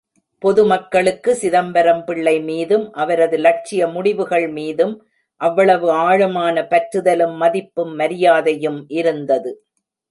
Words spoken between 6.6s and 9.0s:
பற்றுதலும், மதிப்பும் மரியாதையும்